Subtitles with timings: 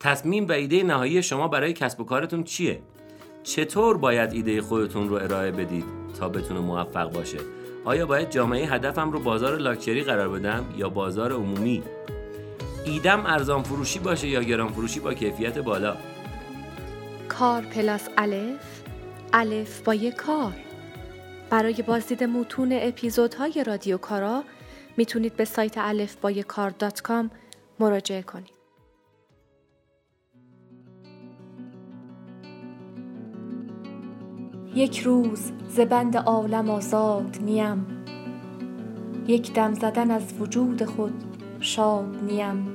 [0.00, 2.80] تصمیم و ایده نهایی شما برای کسب و کارتون چیه؟
[3.42, 5.84] چطور باید ایده خودتون رو ارائه بدید
[6.18, 7.38] تا بتونه موفق باشه؟
[7.84, 11.82] آیا باید جامعه هدفم رو بازار لاکچری قرار بدم یا بازار عمومی؟
[12.84, 15.96] ایدم ارزان فروشی باشه یا گران فروشی با کیفیت بالا؟
[17.28, 18.82] کار پلاس الف
[19.32, 20.52] الف با یک کار
[21.50, 24.44] برای بازدید متون اپیزودهای رادیو کارا
[24.96, 27.30] می‌تونید به سایت الف با کار dot com
[27.80, 28.55] مراجعه کنید.
[34.76, 37.86] یک روز زبند عالم آزاد نیم.
[39.26, 41.24] یک دم زدن از وجود خود
[41.60, 42.66] شاد نیم.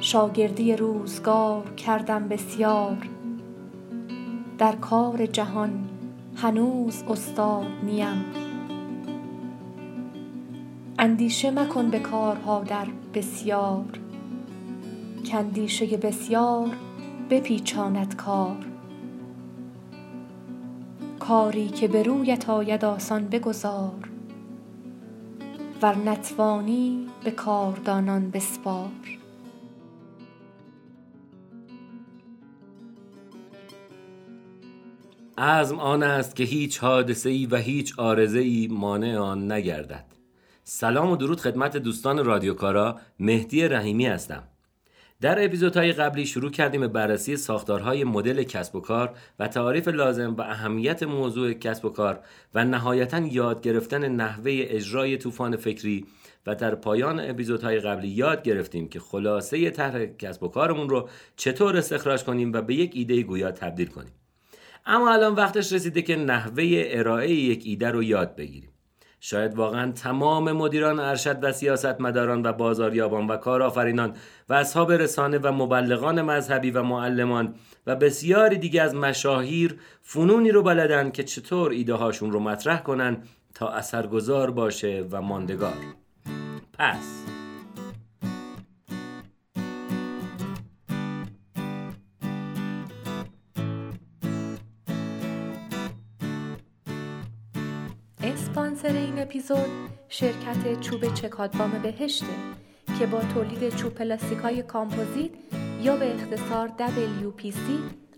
[0.00, 2.96] شاگردی روزگار کردم بسیار.
[4.58, 5.84] در کار جهان
[6.36, 8.24] هنوز استاد نیم.
[10.98, 13.84] اندیشه مکن به کارها در بسیار.
[15.32, 16.68] کاندیشه بسیار
[17.30, 18.75] بپیچاند کار.
[21.28, 24.10] کاری که به رویت آید آسان بگذار
[25.82, 28.90] ور نتوانی به کاردانان بسپار.
[35.38, 40.04] عزم آن است که هیچ حادثه ای و هیچ آرزه ای مانع آن نگردد.
[40.64, 43.00] سلام و درود خدمت دوستان رادیوکارا.
[43.20, 44.42] مهدی رحیمی هستم.
[45.20, 50.34] در اپیزودهای قبلی شروع کردیم به بررسی ساختارهای مدل کسب و کار و تعاریف لازم
[50.34, 52.20] و اهمیت موضوع کسب و کار
[52.54, 56.06] و نهایتا یاد گرفتن نحوه اجرای طوفان فکری
[56.46, 61.76] و در پایان اپیزودهای قبلی یاد گرفتیم که خلاصه طرح کسب و کارمون رو چطور
[61.76, 64.12] استخراج کنیم و به یک ایده گویا تبدیل کنیم.
[64.86, 68.70] اما الان وقتش رسیده که نحوه ارائه یک ایده رو یاد بگیریم.
[69.28, 74.14] شاید واقعا تمام مدیران ارشد و سیاستمداران و بازاریابان و کارآفرینان
[74.48, 77.54] و اصحاب رسانه و مبلغان مذهبی و معلمان
[77.86, 83.22] و بسیاری دیگه از مشاهیر فنونی رو بلدن که چطور ایده هاشون رو مطرح کنن
[83.54, 85.76] تا اثرگذار باشه و ماندگار.
[86.78, 87.35] پس
[99.50, 99.70] اپیزود
[100.08, 102.26] شرکت چوب چکادبام بهشته
[102.98, 105.30] که با تولید چوب پلاستیک های کامپوزیت
[105.82, 107.70] یا به اختصار WPC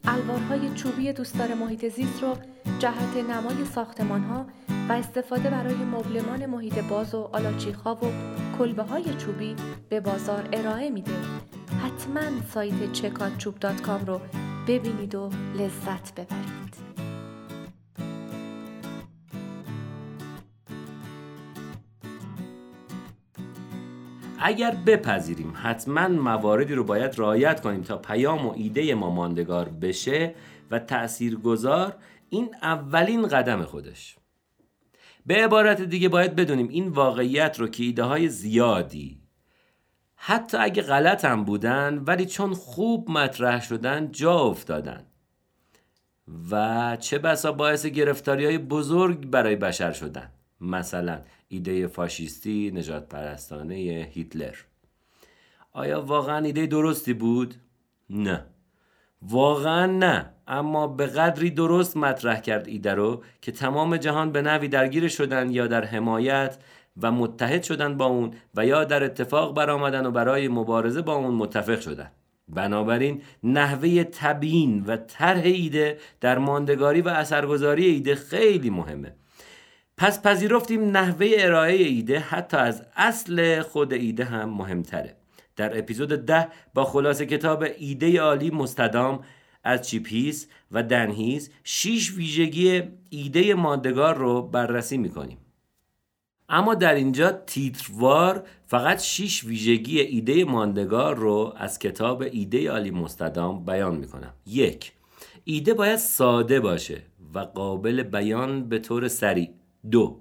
[0.04, 2.36] الوارهای چوبی دوستدار محیط زیست رو
[2.78, 4.46] جهت نمای ساختمان ها
[4.88, 8.06] و استفاده برای مبلمان محیط باز و آلاچیق ها و
[8.58, 9.56] کلبه های چوبی
[9.88, 11.12] به بازار ارائه میده.
[11.84, 13.66] حتما سایت چکاد چوب
[14.06, 14.20] رو
[14.68, 16.67] ببینید و لذت ببرید.
[24.40, 30.34] اگر بپذیریم حتما مواردی رو باید رعایت کنیم تا پیام و ایده ما ماندگار بشه
[30.70, 31.96] و تاثیرگذار
[32.30, 34.16] این اولین قدم خودش.
[35.26, 39.20] به عبارت دیگه باید بدونیم این واقعیت رو که ایده های زیادی
[40.16, 45.06] حتی اگه غلط هم بودن ولی چون خوب مطرح شدن جا افتادن.
[46.50, 50.30] و چه بسا باعث گرفتاری های بزرگ برای بشر شدن.
[50.60, 53.74] مثلا ایده فاشیستی نجات پرستانه
[54.12, 54.54] هیتلر.
[55.72, 57.54] آیا واقعا ایده درستی بود؟
[58.10, 58.46] نه.
[59.22, 60.30] واقعا نه.
[60.48, 65.50] اما به قدری درست مطرح کرد ایده رو که تمام جهان به نوی درگیر شدن
[65.50, 66.58] یا در حمایت
[67.02, 71.34] و متحد شدن با اون و یا در اتفاق برآمدن و برای مبارزه با اون
[71.34, 72.10] متفق شدن.
[72.48, 79.14] بنابراین نحوه تبیین و طرح ایده در ماندگاری و اثرگذاری ایده خیلی مهمه.
[79.98, 85.16] پس پذیرفتیم نحوه ارائه ایده حتی از اصل خود ایده هم مهمتره.
[85.56, 89.20] در اپیزود ده با خلاصه کتاب ایده عالی مستدام
[89.64, 95.38] از چیپیس و دنهیز شیش ویژگی ایده ماندگار رو بررسی می‌کنیم.
[96.48, 103.64] اما در اینجا تیتروار فقط شیش ویژگی ایده ماندگار رو از کتاب ایده عالی مستدام
[103.64, 104.34] بیان می‌کنم.
[104.46, 104.92] یک
[105.44, 107.02] ایده باید ساده باشه
[107.34, 109.48] و قابل بیان به طور سریع.
[109.90, 110.20] دو.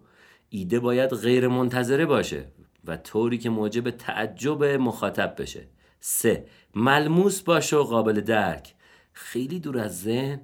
[0.50, 2.46] ایده باید غیر منتظره باشه
[2.86, 5.68] و طوری که موجب تعجب مخاطب بشه.
[6.00, 6.46] سه.
[6.76, 8.76] ملموس باشه و قابل درک.
[9.14, 10.42] خیلی دور از ذهن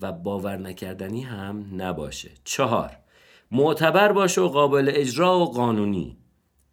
[0.00, 2.30] و باور نکردنی هم نباشه.
[2.44, 2.96] چهار.
[3.50, 6.16] معتبر باشه و قابل اجرا و قانونی.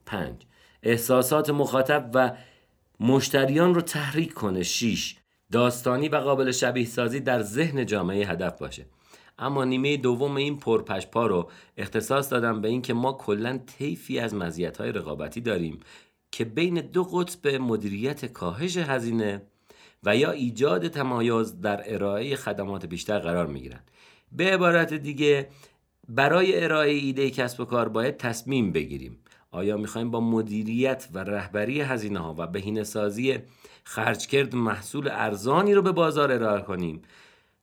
[0.05, 0.41] پنج.
[0.83, 2.31] احساسات مخاطب و
[2.99, 4.63] مشتریان رو تحریک کنه.
[4.63, 5.17] شیش.
[5.51, 8.85] داستانی و قابل شبیه سازی در ذهن جامعه هدف باشه.
[9.43, 14.91] اما نیمه دوم این پرپشپا رو اختصاص دادم به اینکه ما کلا طیفی از مزیت‌های
[14.91, 15.79] رقابتی داریم
[16.31, 19.41] که بین دو قطب مدیریت کاهش هزینه
[20.03, 23.91] و یا ایجاد تمایز در ارائه خدمات بیشتر قرار می‌گیرند.
[24.31, 25.47] به عبارت دیگه
[26.09, 29.17] برای ارائه ایده کسب و کار باید تصمیم بگیریم.
[29.51, 33.37] آیا می‌خوایم با مدیریت و رهبری هزینه ها و بهینه سازی
[33.83, 37.01] خرجکرد محصول ارزانی رو به بازار ارائه کنیم؟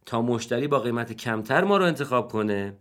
[0.07, 2.77] تا مشتری با قیمت کمتر ما رو انتخاب کنه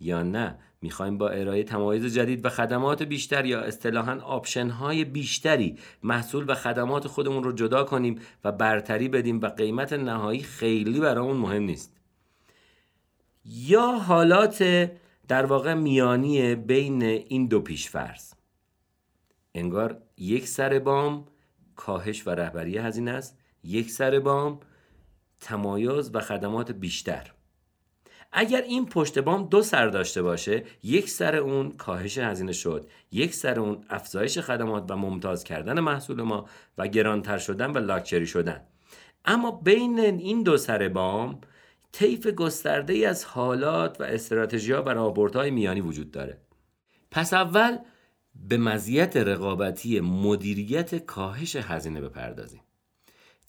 [0.00, 5.78] یا نه؟ می‌خوایم با ارائه تمایز جدید و خدمات بیشتر یا اصطلاحا آپشن های بیشتری
[6.02, 11.36] محصول و خدمات خودمون رو جدا کنیم و برتری بدیم و قیمت نهایی خیلی برامون
[11.36, 11.96] مهم نیست.
[13.44, 14.90] یا حالات
[15.28, 18.32] در واقع میانی بین این دو پیشفرض.
[19.54, 21.26] انگار یک سر بام
[21.76, 24.60] کاهش و رهبری هزینه است یک سر بام
[25.42, 27.32] تمایز و خدمات بیشتر.
[28.32, 33.34] اگر این پشت بام دو سر داشته باشه یک سر اون کاهش هزینه شد یک
[33.34, 36.48] سر اون افزایش خدمات و ممتاز کردن محصول ما
[36.78, 38.60] و گرانتر شدن و لاکچری شدن.
[39.24, 41.40] اما بین این دو سر بام
[41.92, 46.38] طیف گسترده ای از حالات و استراتژی ها و راهبردهای میانی وجود داره.
[47.10, 47.78] پس اول
[48.34, 52.60] به مزیت رقابتی مدیریت کاهش هزینه بپردازیم.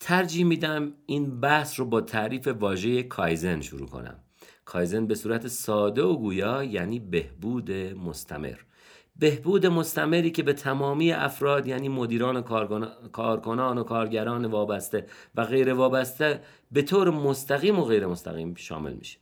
[0.04, 4.20] ترجیح میدم این بحث رو با تعریف واژه کایزن شروع کنم.
[4.66, 8.56] کایزن به صورت ساده و گویا یعنی بهبود مستمر.
[9.16, 12.42] بهبود مستمری که به تمامی افراد یعنی مدیران و
[13.12, 15.06] کارکنان و کارگران وابسته
[15.36, 16.42] و غیر وابسته
[16.72, 19.20] به طور مستقیم و غیر مستقیم شامل میشه.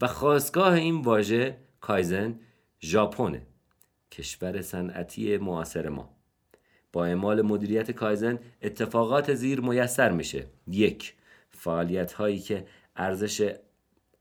[0.00, 2.40] و خواستگاه این واژه کایزن
[2.80, 3.46] ژاپنه
[4.10, 6.17] کشور صنعتی معاصر ما.
[6.92, 10.46] با اعمال مدیریت کایزن اتفاقات زیر میسر میشه.
[10.66, 11.14] یک
[11.50, 13.54] فعالیت هایی که ارزش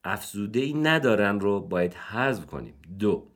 [0.04, 2.74] افزوده ای ندارن رو باید حذف کنیم.
[3.00, 3.28] دو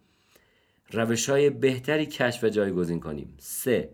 [0.92, 3.34] روش های بهتری کشف و جایگزین کنیم.
[3.38, 3.90] سه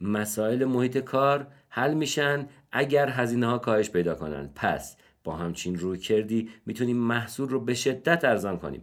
[0.00, 4.50] مسائل محیط کار حل میشن اگر هزینه ها کاهش پیدا کنن.
[4.54, 8.82] پس با همچین روی کردی می‌تونیم محصول رو به شدت ارزان کنیم.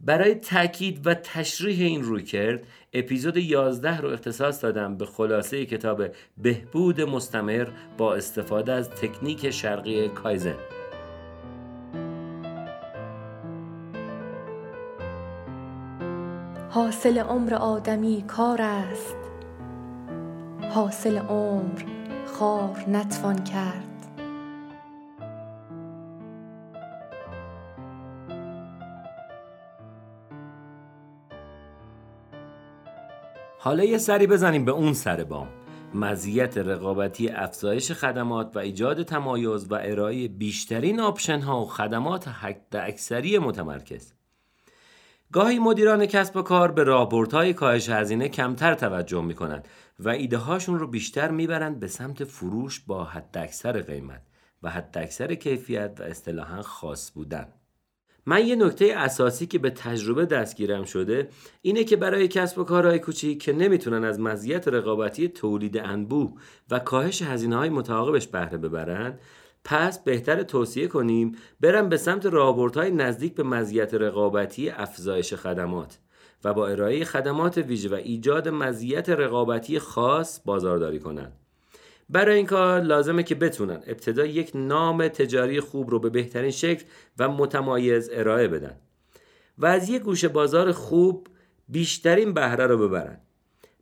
[0.00, 6.02] برای تاکید و تشریح این روی کرد اپیزود 11 رو اختصاص دادم به خلاصه کتاب
[6.38, 7.68] بهبود مستمر
[7.98, 10.56] با استفاده از تکنیک شرقی کایزن.
[16.70, 19.16] حاصل عمر آدمی کار است.
[20.74, 21.82] حاصل عمر
[22.26, 23.89] خار نتوان کرد.
[33.62, 35.48] حالا یه سری بزنیم به اون سر بام.
[35.94, 42.76] مزیت رقابتی افزایش خدمات و ایجاد تمایز و ارائه بیشترین آپشن ها و خدمات حد
[42.76, 44.12] اکثری متمرکز.
[45.32, 49.68] گاهی مدیران کسب و کار به راهبردهای کاهش هزینه کمتر توجه می کنند
[49.98, 54.22] و ایده هاشون رو بیشتر می‌برند به سمت فروش با حد اکثر قیمت
[54.62, 57.48] و حد اکثر کیفیت و اصطلاحا خاص بودن.
[58.26, 61.28] من یه نکته اساسی که به تجربه دستگیرم شده
[61.62, 66.32] اینه که برای کسب و کارهای کوچیک که نمی‌تونن از مزیت رقابتی تولید انبوه
[66.70, 69.20] و کاهش هزینه های متعاقبش بهره ببرند
[69.64, 75.98] پس بهتر توصیه کنیم برم به سمت راهبردهای نزدیک به مزیت رقابتی افزایش خدمات
[76.44, 81.32] و با ارائه خدمات ویژه و ایجاد مزیت رقابتی خاص بازارداری کنند.
[82.10, 86.84] برای این کار لازمه که بتونن ابتدا یک نام تجاری خوب رو به بهترین شکل
[87.18, 88.76] و متمایز ارائه بدن
[89.58, 91.28] و از یک گوشه بازار خوب
[91.68, 93.20] بیشترین بهره رو ببرن.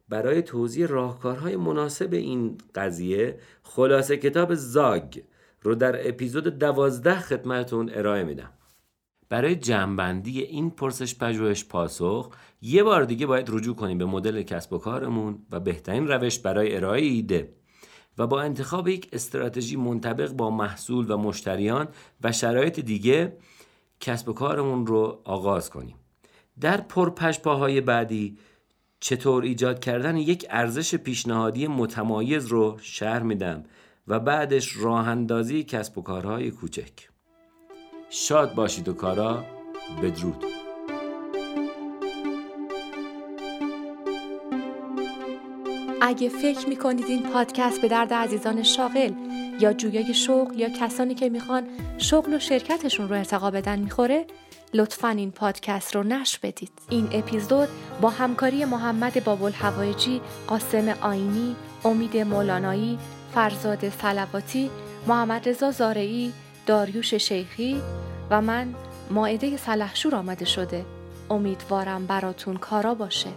[0.09, 5.21] برای توضیح راهکارهای مناسب این قضیه خلاصه کتاب زاگ
[5.63, 8.53] رو در اپیزود دوازده خدمتون ارائه میدم.
[9.29, 12.31] برای جمعبندی این پرسش پژوهش پاسخ
[12.63, 16.77] یه بار دیگه باید رجوع کنیم به مدل کسب و کارمون و بهترین روش برای
[16.77, 17.53] ارائه ایده.
[18.19, 21.89] و با انتخاب یک استراتژی منطبق با محصول و مشتریان
[22.23, 23.37] و شرایط دیگه
[24.01, 25.97] کسب و کارمون رو آغاز کنیم.
[26.61, 28.39] در پرپشپاهای بعدی
[29.01, 33.65] چطور ایجاد کردن یک ارزش پیشنهادی متمایز رو شهر میدم
[34.09, 36.93] و بعدش راه اندازی کسب و کارهای کوچک.
[38.11, 39.45] شاد باشید و کارا
[40.03, 40.58] بدرود.
[46.09, 49.13] اگه فکر می‌کنید این پادکست به درد عزیزان شاغل
[49.61, 51.65] یا جویای شغل یا کسانی که می‌خوان
[51.99, 54.27] شغل و شرکتشون رو ارتقا بدن می‌خوره
[54.75, 56.71] لطفا این پادکست رو نشر بدید.
[56.89, 57.69] این اپیزود
[58.01, 62.99] با همکاری محمد بابل هوایجی قاسم آینی امید مولانایی
[63.35, 64.71] فرزاد سلواتی
[65.07, 66.33] محمد رضا زارعی
[66.67, 67.81] داریوش شیخی
[68.31, 68.75] و من
[69.11, 70.85] ماعده سلحشور آمده شده.
[71.31, 73.31] امیدوارم براتون کارا باشه.